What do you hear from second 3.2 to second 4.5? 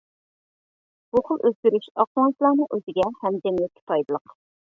ھەم جەمئىيەتكە پايدىلىق.